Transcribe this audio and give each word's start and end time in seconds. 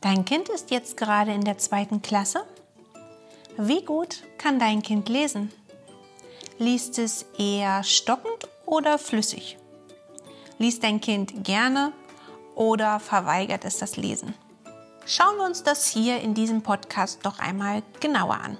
Dein 0.00 0.24
Kind 0.24 0.48
ist 0.48 0.70
jetzt 0.70 0.96
gerade 0.96 1.32
in 1.32 1.44
der 1.44 1.58
zweiten 1.58 2.00
Klasse. 2.00 2.44
Wie 3.58 3.84
gut 3.84 4.22
kann 4.38 4.58
dein 4.58 4.80
Kind 4.80 5.10
lesen? 5.10 5.52
Liest 6.58 6.98
es 6.98 7.26
eher 7.36 7.82
stockend 7.84 8.48
oder 8.64 8.98
flüssig? 8.98 9.58
Liest 10.58 10.84
dein 10.84 11.02
Kind 11.02 11.44
gerne 11.44 11.92
oder 12.54 12.98
verweigert 12.98 13.66
es 13.66 13.76
das 13.76 13.98
Lesen? 13.98 14.34
Schauen 15.04 15.36
wir 15.36 15.44
uns 15.44 15.64
das 15.64 15.86
hier 15.86 16.20
in 16.20 16.32
diesem 16.32 16.62
Podcast 16.62 17.20
doch 17.24 17.38
einmal 17.38 17.82
genauer 18.00 18.40
an. 18.40 18.58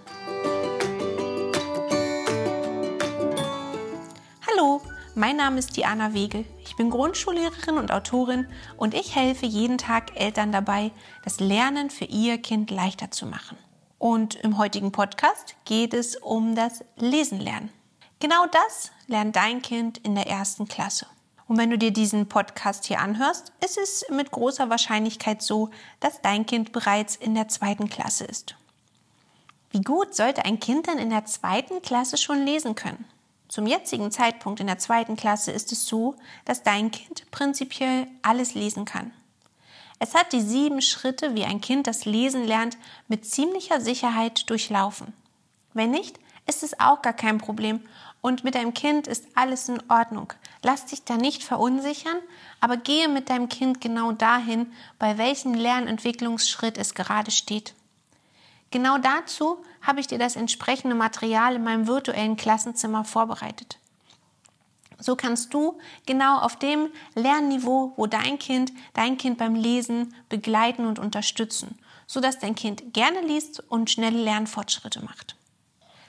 Mein 5.14 5.36
Name 5.36 5.58
ist 5.58 5.76
Diana 5.76 6.14
Wegel. 6.14 6.44
Ich 6.64 6.76
bin 6.76 6.90
Grundschullehrerin 6.90 7.78
und 7.78 7.92
Autorin 7.92 8.46
und 8.76 8.94
ich 8.94 9.14
helfe 9.14 9.46
jeden 9.46 9.78
Tag 9.78 10.18
Eltern 10.18 10.52
dabei, 10.52 10.92
das 11.24 11.40
Lernen 11.40 11.90
für 11.90 12.04
ihr 12.04 12.38
Kind 12.38 12.70
leichter 12.70 13.10
zu 13.10 13.26
machen. 13.26 13.56
Und 13.98 14.36
im 14.36 14.58
heutigen 14.58 14.92
Podcast 14.92 15.56
geht 15.64 15.94
es 15.94 16.16
um 16.16 16.54
das 16.54 16.84
Lesen 16.96 17.40
lernen. 17.40 17.70
Genau 18.18 18.46
das 18.46 18.92
lernt 19.06 19.36
dein 19.36 19.62
Kind 19.62 19.98
in 19.98 20.14
der 20.14 20.26
ersten 20.26 20.68
Klasse. 20.68 21.06
Und 21.46 21.58
wenn 21.58 21.70
du 21.70 21.78
dir 21.78 21.90
diesen 21.90 22.28
Podcast 22.28 22.86
hier 22.86 23.00
anhörst, 23.00 23.52
ist 23.64 23.76
es 23.76 24.04
mit 24.10 24.30
großer 24.30 24.70
Wahrscheinlichkeit 24.70 25.42
so, 25.42 25.70
dass 25.98 26.22
dein 26.22 26.46
Kind 26.46 26.72
bereits 26.72 27.16
in 27.16 27.34
der 27.34 27.48
zweiten 27.48 27.88
Klasse 27.88 28.24
ist. 28.24 28.54
Wie 29.70 29.80
gut 29.80 30.14
sollte 30.14 30.44
ein 30.44 30.60
Kind 30.60 30.86
denn 30.86 30.98
in 30.98 31.10
der 31.10 31.24
zweiten 31.24 31.82
Klasse 31.82 32.16
schon 32.16 32.44
lesen 32.44 32.74
können? 32.74 33.04
Zum 33.50 33.66
jetzigen 33.66 34.12
Zeitpunkt 34.12 34.60
in 34.60 34.68
der 34.68 34.78
zweiten 34.78 35.16
Klasse 35.16 35.50
ist 35.50 35.72
es 35.72 35.84
so, 35.84 36.14
dass 36.44 36.62
dein 36.62 36.92
Kind 36.92 37.28
prinzipiell 37.32 38.06
alles 38.22 38.54
lesen 38.54 38.84
kann. 38.84 39.10
Es 39.98 40.14
hat 40.14 40.32
die 40.32 40.40
sieben 40.40 40.80
Schritte, 40.80 41.34
wie 41.34 41.44
ein 41.44 41.60
Kind 41.60 41.88
das 41.88 42.04
Lesen 42.04 42.44
lernt, 42.46 42.78
mit 43.08 43.26
ziemlicher 43.26 43.80
Sicherheit 43.80 44.48
durchlaufen. 44.48 45.12
Wenn 45.74 45.90
nicht, 45.90 46.20
ist 46.46 46.62
es 46.62 46.78
auch 46.78 47.02
gar 47.02 47.12
kein 47.12 47.38
Problem 47.38 47.80
und 48.20 48.44
mit 48.44 48.54
deinem 48.54 48.72
Kind 48.72 49.08
ist 49.08 49.26
alles 49.34 49.68
in 49.68 49.82
Ordnung. 49.90 50.32
Lass 50.62 50.86
dich 50.86 51.02
da 51.02 51.16
nicht 51.16 51.42
verunsichern, 51.42 52.18
aber 52.60 52.76
gehe 52.76 53.08
mit 53.08 53.30
deinem 53.30 53.48
Kind 53.48 53.80
genau 53.80 54.12
dahin, 54.12 54.72
bei 55.00 55.18
welchem 55.18 55.54
Lernentwicklungsschritt 55.54 56.78
es 56.78 56.94
gerade 56.94 57.32
steht. 57.32 57.74
Genau 58.70 58.98
dazu 58.98 59.64
habe 59.82 60.00
ich 60.00 60.06
dir 60.06 60.18
das 60.18 60.36
entsprechende 60.36 60.94
Material 60.94 61.56
in 61.56 61.64
meinem 61.64 61.86
virtuellen 61.86 62.36
Klassenzimmer 62.36 63.04
vorbereitet. 63.04 63.78
So 65.00 65.16
kannst 65.16 65.54
du 65.54 65.78
genau 66.06 66.38
auf 66.38 66.56
dem 66.56 66.88
Lernniveau, 67.14 67.94
wo 67.96 68.06
dein 68.06 68.38
Kind 68.38 68.72
dein 68.92 69.16
Kind 69.16 69.38
beim 69.38 69.54
Lesen 69.54 70.14
begleiten 70.28 70.86
und 70.86 70.98
unterstützen, 70.98 71.78
sodass 72.06 72.38
dein 72.38 72.54
Kind 72.54 72.92
gerne 72.92 73.22
liest 73.22 73.60
und 73.70 73.90
schnelle 73.90 74.22
Lernfortschritte 74.22 75.02
macht. 75.02 75.36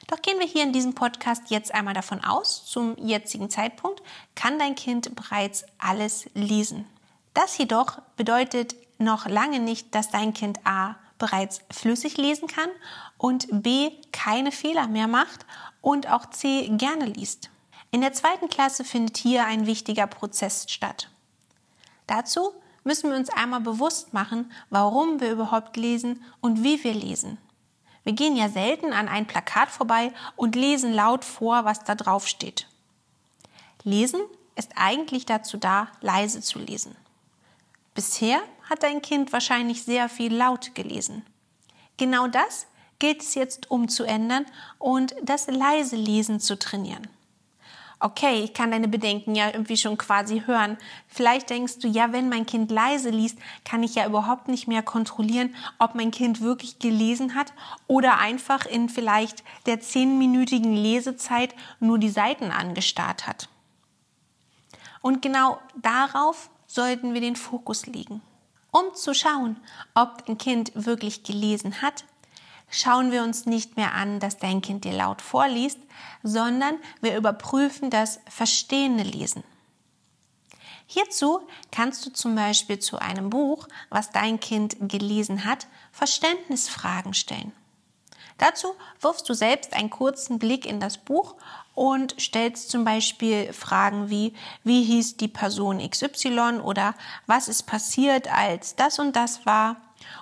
Doch 0.08 0.22
gehen 0.22 0.40
wir 0.40 0.46
hier 0.46 0.64
in 0.64 0.74
diesem 0.74 0.94
Podcast 0.94 1.44
jetzt 1.50 1.74
einmal 1.74 1.94
davon 1.94 2.22
aus, 2.22 2.66
zum 2.66 2.98
jetzigen 2.98 3.50
Zeitpunkt 3.50 4.04
kann 4.36 4.60
dein 4.60 4.76
Kind 4.76 5.16
bereits 5.16 5.64
alles 5.78 6.30
lesen. 6.34 6.86
Das 7.34 7.58
jedoch 7.58 8.00
bedeutet 8.18 8.76
noch 8.98 9.26
lange 9.26 9.60
nicht, 9.60 9.96
dass 9.96 10.10
dein 10.10 10.34
Kind 10.34 10.60
A 10.66 10.98
bereits 11.22 11.62
flüssig 11.72 12.18
lesen 12.18 12.48
kann 12.48 12.70
und 13.18 13.48
B 13.64 13.92
keine 14.12 14.52
Fehler 14.52 14.88
mehr 14.88 15.08
macht 15.08 15.46
und 15.80 16.10
auch 16.10 16.26
C 16.26 16.68
gerne 16.74 17.06
liest. 17.06 17.50
In 17.92 18.02
der 18.02 18.12
zweiten 18.12 18.50
Klasse 18.50 18.84
findet 18.84 19.18
hier 19.18 19.46
ein 19.46 19.68
wichtiger 19.68 20.08
Prozess 20.08 20.66
statt. 20.68 21.10
Dazu 22.08 22.54
müssen 22.84 23.12
wir 23.12 23.18
uns 23.18 23.30
einmal 23.30 23.62
bewusst 23.62 24.14
machen, 24.14 24.52
warum 24.72 25.20
wir 25.22 25.32
überhaupt 25.32 25.78
lesen 25.78 26.24
und 26.42 26.64
wie 26.64 26.84
wir 26.84 26.94
lesen. 26.94 27.38
Wir 28.04 28.14
gehen 28.14 28.36
ja 28.36 28.50
selten 28.50 28.92
an 28.92 29.08
ein 29.08 29.28
Plakat 29.28 29.70
vorbei 29.70 30.12
und 30.36 30.56
lesen 30.56 30.92
laut 30.92 31.24
vor, 31.24 31.66
was 31.66 31.84
da 31.84 31.94
drauf 31.94 32.28
steht. 32.28 32.68
Lesen 33.84 34.22
ist 34.56 34.72
eigentlich 34.76 35.28
dazu 35.28 35.58
da, 35.58 35.88
leise 36.02 36.42
zu 36.42 36.58
lesen. 36.58 36.96
Bisher 38.02 38.42
hat 38.68 38.82
dein 38.82 39.04
Kind 39.04 39.32
wahrscheinlich 39.32 39.84
sehr 39.84 40.10
viel 40.10 40.34
laut 40.34 40.74
gelesen. 40.74 41.24
Genau 41.98 42.26
das 42.26 42.66
gilt 42.98 43.22
es 43.22 43.36
jetzt 43.36 43.70
umzuändern 43.70 44.48
und 44.80 45.14
das 45.22 45.46
leise 45.46 45.98
Lesen 45.98 46.40
zu 46.40 46.58
trainieren 46.58 47.08
okay, 48.04 48.44
ich 48.44 48.56
kann 48.56 48.72
deine 48.72 48.88
Bedenken 48.88 49.36
ja 49.36 49.52
irgendwie 49.52 49.78
schon 49.78 49.96
quasi 49.96 50.42
hören. 50.48 50.80
Vielleicht 51.08 51.52
denkst 51.52 51.78
du, 51.78 51.88
ja, 51.88 52.12
wenn 52.12 52.30
mein 52.30 52.48
Kind 52.48 52.72
leise 52.72 53.12
liest, 53.12 53.38
kann 53.64 53.84
ich 53.84 53.94
ja 53.94 54.08
überhaupt 54.08 54.48
nicht 54.48 54.68
mehr 54.68 54.82
kontrollieren, 54.82 55.56
ob 55.78 55.94
mein 55.94 56.10
Kind 56.10 56.42
wirklich 56.42 56.80
gelesen 56.80 57.36
hat 57.36 57.54
oder 57.86 58.18
einfach 58.18 58.66
in 58.66 58.90
vielleicht 58.90 59.44
der 59.68 59.82
zehnminütigen 59.82 60.74
Lesezeit 60.74 61.54
nur 61.80 62.00
die 62.00 62.10
Seiten 62.10 62.50
angestarrt 62.50 63.28
hat. 63.28 63.50
Und 65.02 65.22
genau 65.22 65.60
darauf 65.76 66.50
sollten 66.74 67.14
wir 67.14 67.22
den 67.22 67.36
Fokus 67.36 67.86
legen. 67.86 68.22
Um 68.72 68.94
zu 68.96 69.14
schauen, 69.14 69.58
ob 69.96 70.24
ein 70.28 70.38
Kind 70.38 70.72
wirklich 70.76 71.24
gelesen 71.24 71.82
hat, 71.82 72.06
schauen 72.70 73.12
wir 73.12 73.24
uns 73.24 73.46
nicht 73.46 73.76
mehr 73.76 73.94
an, 73.94 74.20
dass 74.20 74.38
dein 74.38 74.62
Kind 74.62 74.86
dir 74.86 74.94
laut 74.94 75.22
vorliest, 75.22 75.80
sondern 76.24 76.78
wir 77.02 77.18
überprüfen 77.18 77.90
das 77.90 78.20
verstehende 78.30 79.04
Lesen. 79.04 79.44
Hierzu 80.88 81.42
kannst 81.72 82.06
du 82.06 82.12
zum 82.12 82.36
Beispiel 82.36 82.80
zu 82.80 82.98
einem 82.98 83.30
Buch, 83.30 83.68
was 83.90 84.12
dein 84.12 84.40
Kind 84.40 84.76
gelesen 84.80 85.46
hat, 85.46 85.68
Verständnisfragen 85.92 87.14
stellen. 87.14 87.54
Dazu 88.42 88.74
wirfst 89.00 89.30
du 89.30 89.36
selbst 89.36 89.74
einen 89.74 89.92
kurzen 89.92 90.40
Blick 90.40 90.66
in 90.66 90.80
das 90.80 90.98
Buch 90.98 91.36
und 91.76 92.16
stellst 92.20 92.72
zum 92.72 92.84
Beispiel 92.84 93.54
Fragen 93.54 94.10
wie, 94.10 94.34
wie 94.64 94.84
hieß 94.84 95.18
die 95.18 95.28
Person 95.28 95.78
XY 95.78 96.62
oder 96.64 96.96
was 97.28 97.48
ist 97.48 97.68
passiert, 97.68 98.34
als 98.34 98.76
das 98.76 98.98
und 98.98 99.16
das 99.16 99.46
war 99.46 99.76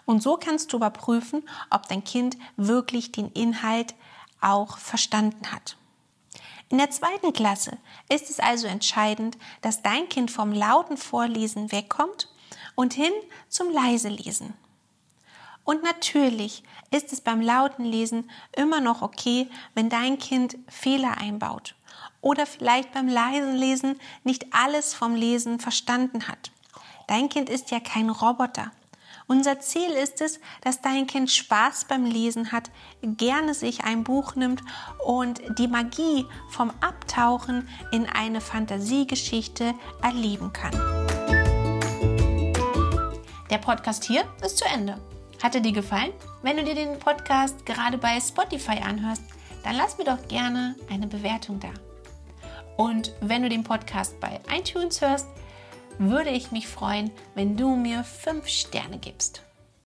und 0.04 0.22
so 0.22 0.36
kannst 0.36 0.74
du 0.74 0.78
überprüfen, 0.78 1.48
ob 1.70 1.88
dein 1.88 2.04
Kind 2.04 2.36
wirklich 2.58 3.14
den 3.14 3.32
Inhalt 3.32 3.96
auch 4.42 4.78
verstanden 4.80 5.54
hat. 5.54 5.78
In 6.68 6.78
der 6.78 6.92
zweiten 6.92 7.32
Klasse 7.32 7.78
ist 8.10 8.30
es 8.30 8.42
also 8.42 8.68
entscheidend, 8.68 9.38
dass 9.62 9.82
dein 9.82 10.10
Kind 10.10 10.30
vom 10.30 10.52
lauten 10.52 10.98
Vorlesen 10.98 11.72
wegkommt 11.72 12.28
und 12.76 12.94
hin 12.94 13.14
zum 13.48 13.72
leise 13.72 14.10
Lesen. 14.10 14.56
Und 15.64 15.84
natürlich 15.84 16.64
ist 16.92 17.14
es 17.14 17.22
beim 17.22 17.42
lauten 17.42 17.86
Lesen 17.86 18.30
immer 18.56 18.82
noch 18.82 19.02
okay, 19.02 19.48
wenn 19.76 19.90
dein 19.90 20.18
Kind 20.18 20.58
Fehler 20.68 21.18
einbaut 21.20 21.76
oder 22.22 22.46
vielleicht 22.46 22.92
beim 22.94 23.08
leisen 23.08 23.56
Lesen 23.56 24.00
nicht 24.24 24.48
alles 24.52 24.94
vom 24.94 25.16
Lesen 25.16 25.60
verstanden 25.60 26.28
hat. 26.28 26.52
Dein 27.08 27.30
Kind 27.30 27.50
ist 27.50 27.72
ja 27.72 27.80
kein 27.80 28.10
Roboter. 28.10 28.72
Unser 29.28 29.60
Ziel 29.60 29.92
ist 29.92 30.22
es, 30.22 30.40
dass 30.62 30.82
dein 30.82 31.06
Kind 31.06 31.30
Spaß 31.30 31.86
beim 31.86 32.04
Lesen 32.04 32.52
hat, 32.52 32.72
gerne 33.04 33.54
sich 33.54 33.84
ein 33.84 34.04
Buch 34.04 34.36
nimmt 34.36 34.64
und 35.06 35.40
die 35.60 35.68
Magie 35.68 36.26
vom 36.50 36.72
Abtauchen 36.82 37.68
in 37.92 38.08
eine 38.08 38.42
Fantasiegeschichte 38.42 39.76
erleben 40.02 40.52
kann. 40.52 40.72
Der 43.52 43.60
Podcast 43.60 44.04
hier 44.04 44.24
ist 44.44 44.58
zu 44.58 44.66
Ende. 44.66 45.00
Hat 45.42 45.56
er 45.56 45.62
dir 45.62 45.72
gefallen? 45.72 46.12
Wenn 46.42 46.58
du 46.58 46.66
dir 46.66 46.76
den 46.76 47.00
Podcast 47.00 47.66
gerade 47.66 47.98
bei 47.98 48.20
Spotify 48.20 48.80
anhörst, 48.84 49.24
dann 49.64 49.76
lass 49.76 49.98
mir 49.98 50.04
doch 50.04 50.28
gerne 50.28 50.76
eine 50.90 51.08
Bewertung 51.08 51.60
da. 51.60 51.70
Und 52.76 53.14
wenn 53.22 53.44
du 53.44 53.50
den 53.50 53.64
Podcast 53.64 54.20
bei 54.20 54.40
iTunes 54.54 55.02
hörst, 55.02 55.28
würde 55.98 56.30
ich 56.30 56.52
mich 56.52 56.68
freuen, 56.68 57.12
wenn 57.36 57.56
du 57.56 57.76
mir 57.76 58.04
5 58.04 58.48
Sterne 58.48 58.98
gibst. 58.98 59.44